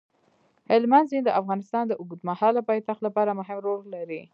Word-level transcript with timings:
هلمند 0.71 1.09
سیند 1.11 1.25
د 1.27 1.31
افغانستان 1.41 1.83
د 1.87 1.93
اوږدمهاله 1.99 2.61
پایښت 2.69 2.99
لپاره 3.07 3.37
مهم 3.39 3.57
رول 3.65 3.81
لري. 3.95 4.21